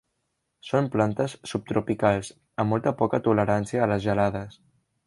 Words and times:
Són 0.69 0.87
plantes 0.95 1.35
subtropicals, 1.51 2.33
amb 2.65 2.75
molt 2.77 2.91
poca 3.05 3.21
tolerància 3.29 3.87
a 3.87 3.91
les 3.95 4.07
gelades. 4.09 4.63